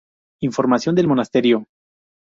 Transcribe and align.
Información 0.39 0.95
del 0.95 1.05
Monasterio 1.07 1.67